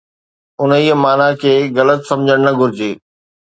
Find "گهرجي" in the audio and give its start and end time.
2.59-2.91